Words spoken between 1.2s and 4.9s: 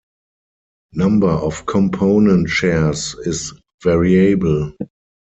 of component shares is variable.